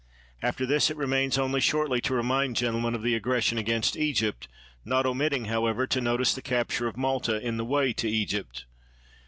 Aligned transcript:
After 0.41 0.65
this, 0.65 0.89
it 0.89 0.97
remains 0.97 1.37
only 1.37 1.59
shortly 1.61 2.01
to 2.01 2.15
remind 2.15 2.55
gentlemen 2.55 2.95
of 2.95 3.03
the 3.03 3.13
aggression 3.13 3.59
against 3.59 3.95
Egypt, 3.95 4.47
not 4.83 5.05
omitting, 5.05 5.45
however, 5.45 5.85
to 5.85 6.01
notice 6.01 6.33
the 6.33 6.41
capture 6.41 6.87
of 6.87 6.97
Malta 6.97 7.39
in 7.39 7.57
the 7.57 7.65
way 7.65 7.93
to 7.93 8.09
Egypt. 8.09 8.65